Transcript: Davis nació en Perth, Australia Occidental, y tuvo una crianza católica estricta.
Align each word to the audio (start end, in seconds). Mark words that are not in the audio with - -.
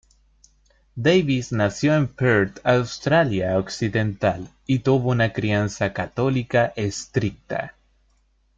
Davis 0.99 1.51
nació 1.51 1.95
en 1.95 2.07
Perth, 2.07 2.57
Australia 2.63 3.59
Occidental, 3.59 4.49
y 4.65 4.79
tuvo 4.79 5.11
una 5.11 5.31
crianza 5.31 5.93
católica 5.93 6.73
estricta. 6.75 7.75